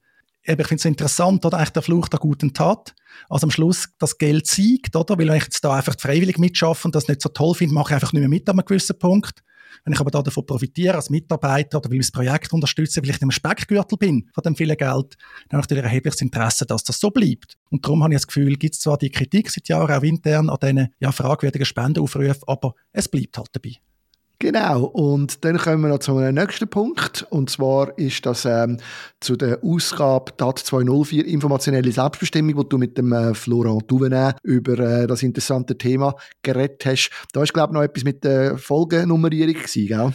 Eben, 0.46 0.62
ich 0.62 0.68
finde 0.68 0.80
es 0.80 0.86
interessant, 0.86 1.44
oder 1.44 1.58
eigentlich 1.58 1.70
der 1.72 1.82
Fluch 1.82 2.08
der 2.08 2.20
guten 2.20 2.54
Tat. 2.54 2.94
Also 3.30 3.48
am 3.48 3.52
Schluss 3.52 3.90
das 3.98 4.20
Geld 4.20 4.46
siegt, 4.46 4.96
oder? 4.96 5.18
Weil 5.18 5.30
wenn 5.30 5.38
ich 5.38 5.46
jetzt 5.46 5.64
da 5.64 5.74
einfach 5.74 5.96
freiwillig 6.00 6.38
mitschaffe 6.38 6.88
und 6.88 6.94
das 6.94 7.08
nicht 7.08 7.24
so 7.24 7.30
toll 7.30 7.56
finde, 7.56 7.74
mache 7.74 7.94
ich 7.94 7.96
einfach 7.96 8.14
nicht 8.14 8.22
mehr 8.22 8.30
mit 8.30 8.48
an 8.48 8.60
einem 8.60 8.66
gewissen 8.68 9.00
Punkt. 9.00 9.42
Wenn 9.84 9.94
ich 9.94 10.00
aber 10.00 10.12
da 10.12 10.22
davon 10.22 10.46
profitiere 10.46 10.96
als 10.96 11.10
Mitarbeiter 11.10 11.78
oder 11.78 11.90
will 11.90 12.00
das 12.00 12.12
Projekt 12.12 12.54
unterstützen, 12.54 13.04
weil 13.04 13.12
ich 13.12 13.22
im 13.22 13.32
Speckgürtel 13.32 13.98
bin 13.98 14.30
von 14.34 14.44
dem 14.44 14.56
vielen 14.56 14.78
Geld, 14.78 15.18
dann 15.50 15.58
habe 15.58 15.62
ich 15.62 15.70
natürlich 15.70 15.84
erhebliches 15.84 16.22
Interesse, 16.22 16.66
dass 16.66 16.84
das 16.84 17.00
so 17.00 17.10
bleibt. 17.12 17.58
Und 17.70 17.86
darum 17.86 18.04
habe 18.04 18.14
ich 18.14 18.18
das 18.18 18.28
Gefühl, 18.28 18.56
gibt 18.56 18.76
es 18.76 18.82
zwar 18.82 18.98
die 18.98 19.10
Kritik 19.10 19.50
seit 19.50 19.68
Jahren 19.68 19.92
auch 19.92 20.04
intern 20.04 20.50
an 20.50 20.58
diesen 20.62 20.94
ja, 21.00 21.12
fragwürdigen 21.12 21.66
Spendenaufrufen, 21.66 22.44
aber 22.48 22.76
es 22.92 23.08
bleibt 23.08 23.38
halt 23.38 23.50
dabei. 23.54 23.78
Genau, 24.42 24.86
und 24.86 25.44
dann 25.44 25.58
kommen 25.58 25.82
wir 25.82 25.90
noch 25.90 26.00
zu 26.00 26.16
einem 26.16 26.36
nächsten 26.36 26.70
Punkt. 26.70 27.28
Und 27.30 27.50
zwar 27.50 27.98
ist 27.98 28.26
das 28.26 28.46
ähm, 28.46 28.78
zu 29.20 29.36
der 29.36 29.60
Ausgabe 29.62 30.32
DAT 30.38 30.60
204 30.60 31.26
Informationelle 31.26 31.92
Selbstbestimmung, 31.92 32.56
wo 32.56 32.64
du 32.64 32.78
mit 32.78 32.98
dem 32.98 33.12
äh, 33.12 33.34
Florent 33.34 33.92
Duvenet 33.92 34.38
über 34.44 34.80
äh, 34.80 35.08
das 35.08 35.24
interessante 35.24 35.78
Thema 35.78 36.16
geredet 36.42 36.86
hast. 36.86 37.10
Da 37.34 37.44
ist, 37.44 37.54
glaube 37.54 37.72
ich, 37.72 37.74
noch 37.74 37.84
etwas 37.84 38.06
mit 38.06 38.24
der 38.24 38.58
Folgennummerierung 38.58 39.56
gewesen, 39.56 39.88
gell? 39.88 40.14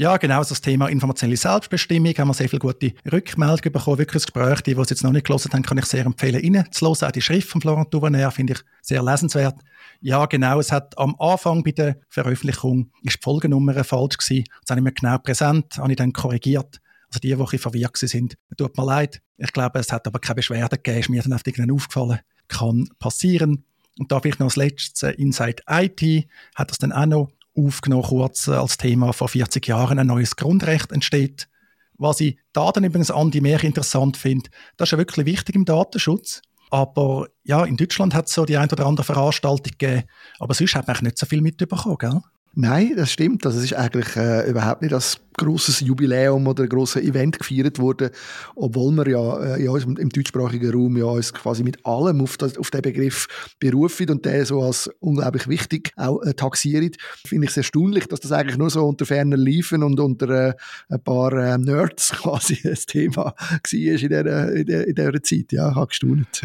Ja, 0.00 0.16
genau, 0.16 0.44
das 0.44 0.60
Thema 0.60 0.86
informationelle 0.86 1.36
Selbstbestimmung 1.36 2.14
haben 2.16 2.28
wir 2.28 2.34
sehr 2.34 2.48
viele 2.48 2.60
gute 2.60 2.92
Rückmeldungen 3.10 3.72
bekommen. 3.72 3.98
Wirklich 3.98 4.22
das 4.22 4.32
Gespräch, 4.32 4.60
die, 4.60 4.76
die 4.76 4.80
es 4.80 4.90
jetzt 4.90 5.02
noch 5.02 5.10
nicht 5.10 5.26
gelesen 5.26 5.52
haben, 5.52 5.64
kann 5.64 5.76
ich 5.76 5.86
sehr 5.86 6.06
empfehlen, 6.06 6.36
reinzuhören. 6.56 7.02
Auch 7.02 7.10
die 7.10 7.20
Schrift 7.20 7.48
von 7.48 7.60
Florent 7.60 7.92
Duvenet 7.92 8.32
finde 8.32 8.52
ich 8.52 8.60
sehr 8.80 9.02
lesenswert. 9.02 9.56
Ja, 10.00 10.26
genau. 10.26 10.60
Es 10.60 10.70
hat 10.70 10.96
am 10.98 11.16
Anfang 11.18 11.64
bei 11.64 11.72
der 11.72 11.96
Veröffentlichung 12.08 12.92
ist 13.02 13.16
die 13.16 13.24
Folgennummer 13.24 13.82
falsch 13.82 14.18
gewesen. 14.18 14.44
Das 14.60 14.70
habe 14.70 14.78
ich 14.78 14.84
mir 14.84 14.92
genau 14.92 15.18
präsent, 15.18 15.78
habe 15.78 15.90
ich 15.90 15.96
dann 15.96 16.12
korrigiert. 16.12 16.80
Also 17.08 17.18
die, 17.20 17.34
die 17.34 17.58
verwirrt 17.58 17.96
sind. 17.96 18.36
Tut 18.56 18.76
mir 18.76 18.86
leid. 18.86 19.20
Ich 19.36 19.52
glaube, 19.52 19.80
es 19.80 19.90
hat 19.90 20.06
aber 20.06 20.20
keine 20.20 20.36
Beschwerden 20.36 20.78
gegeben. 20.80 21.00
Ist 21.00 21.08
mir 21.08 21.22
dann 21.22 21.32
auf 21.32 21.42
irgendwann 21.44 21.74
aufgefallen. 21.74 22.20
Kann 22.46 22.88
passieren. 23.00 23.64
Und 23.98 24.12
da 24.12 24.20
vielleicht 24.20 24.38
noch 24.38 24.46
als 24.46 24.54
letztes 24.54 25.02
äh, 25.02 25.10
Inside 25.14 25.64
IT 25.68 26.28
hat 26.54 26.70
das 26.70 26.78
dann 26.78 26.92
auch 26.92 27.06
noch 27.06 27.32
aufgenommen, 27.58 28.04
kurz 28.04 28.48
äh, 28.48 28.52
als 28.52 28.76
Thema 28.76 29.12
vor 29.12 29.28
40 29.28 29.66
Jahren 29.66 29.98
ein 29.98 30.06
neues 30.06 30.36
Grundrecht 30.36 30.92
entsteht. 30.92 31.48
Was 31.96 32.20
ich 32.20 32.38
da 32.52 32.70
dann 32.70 32.84
übrigens 32.84 33.10
Andi 33.10 33.40
mehr 33.40 33.62
interessant 33.64 34.16
finde, 34.16 34.50
das 34.76 34.88
ist 34.88 34.92
ja 34.92 34.98
wirklich 34.98 35.26
wichtig 35.26 35.56
im 35.56 35.64
Datenschutz. 35.64 36.42
Aber 36.70 37.26
ja, 37.44 37.64
in 37.64 37.76
Deutschland 37.76 38.14
hat 38.14 38.26
es 38.26 38.34
so 38.34 38.44
die 38.44 38.56
ein 38.56 38.70
oder 38.70 38.86
andere 38.86 39.04
Veranstaltung 39.04 39.72
gegeben, 39.78 40.04
aber 40.38 40.54
sonst 40.54 40.74
hat 40.74 40.86
man 40.86 40.96
nicht 41.00 41.18
so 41.18 41.26
viel 41.26 41.40
mitbekommen, 41.40 41.96
gell? 41.98 42.20
Nein, 42.60 42.94
das 42.96 43.12
stimmt. 43.12 43.46
Also 43.46 43.58
es 43.58 43.66
ist 43.66 43.74
eigentlich 43.74 44.16
äh, 44.16 44.50
überhaupt 44.50 44.82
nicht 44.82 44.92
als 44.92 45.20
großes 45.36 45.78
Jubiläum 45.78 46.44
oder 46.48 46.64
ein 46.64 46.68
grosses 46.68 47.04
Event 47.04 47.38
gefeiert 47.38 47.78
worden, 47.78 48.10
obwohl 48.56 48.90
wir 48.96 49.08
ja, 49.08 49.54
äh, 49.54 49.62
ja 49.64 49.76
im 49.76 50.08
deutschsprachigen 50.08 50.72
Raum 50.72 50.96
ja 50.96 51.04
uns 51.04 51.32
quasi 51.32 51.62
mit 51.62 51.86
allem 51.86 52.20
auf, 52.20 52.36
das, 52.36 52.58
auf 52.58 52.72
den 52.72 52.82
Begriff 52.82 53.28
berufen 53.60 54.10
und 54.10 54.24
der 54.24 54.44
so 54.44 54.60
als 54.60 54.90
unglaublich 54.98 55.46
wichtig 55.46 55.92
auch 55.94 56.20
äh, 56.22 56.34
taxieren. 56.34 56.90
Finde 57.24 57.44
ich 57.44 57.52
es 57.52 57.58
erstaunlich, 57.58 58.06
dass 58.06 58.18
das 58.18 58.32
eigentlich 58.32 58.58
nur 58.58 58.70
so 58.70 58.84
unter 58.84 59.06
ferner 59.06 59.36
Liefen 59.36 59.84
und 59.84 60.00
unter 60.00 60.48
äh, 60.48 60.54
ein 60.88 61.00
paar 61.00 61.32
äh, 61.34 61.58
Nerds 61.58 62.10
quasi 62.22 62.58
das 62.60 62.86
Thema 62.86 63.16
war 63.16 63.34
in 63.70 64.08
dieser, 64.08 64.52
in 64.52 64.66
dieser, 64.66 64.84
in 64.84 64.94
dieser 64.96 65.22
Zeit. 65.22 65.52
Ja, 65.52 65.70
ich 65.70 65.76
habe 65.76 65.86
gestaunt. 65.86 66.42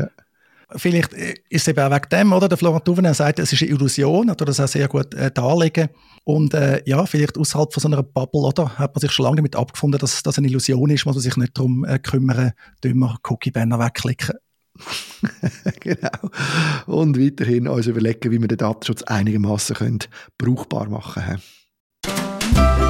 Vielleicht 0.75 1.13
ist 1.13 1.41
es 1.49 1.67
eben 1.67 1.79
auch 1.79 1.91
wegen 1.91 2.09
dem, 2.09 2.33
oder? 2.33 2.47
Der 2.47 2.57
Florent 2.57 2.87
Duvenet 2.87 3.15
sagt, 3.15 3.39
es 3.39 3.53
ist 3.53 3.61
eine 3.61 3.71
Illusion, 3.71 4.29
oder 4.29 4.45
das 4.45 4.59
auch 4.59 4.67
sehr 4.67 4.87
gut 4.87 5.13
äh, 5.13 5.31
darlegen. 5.31 5.89
Und 6.23 6.53
äh, 6.53 6.81
ja, 6.85 7.05
vielleicht 7.05 7.37
außerhalb 7.37 7.73
von 7.73 7.81
so 7.81 7.87
einer 7.87 8.03
Bubble, 8.03 8.41
oder? 8.41 8.77
Hat 8.77 8.95
man 8.95 9.01
sich 9.01 9.11
schon 9.11 9.25
lange 9.25 9.37
damit 9.37 9.55
abgefunden, 9.55 9.99
dass 9.99 10.23
das 10.23 10.37
eine 10.37 10.47
Illusion 10.47 10.89
ist, 10.89 11.05
muss 11.05 11.15
man 11.15 11.21
sich 11.21 11.37
nicht 11.37 11.57
darum 11.57 11.85
äh, 11.85 11.99
kümmern, 11.99 12.53
dümmer 12.83 13.17
Cookie-Banner 13.23 13.79
wegklicken. 13.79 14.35
genau. 15.79 16.29
Und 16.87 17.19
weiterhin 17.19 17.67
uns 17.67 17.87
überlegen, 17.87 18.31
wie 18.31 18.41
wir 18.41 18.47
den 18.47 18.57
Datenschutz 18.57 19.03
einigermaßen 19.03 19.99
brauchbar 20.37 20.89
machen 20.89 21.23
können. 21.23 22.82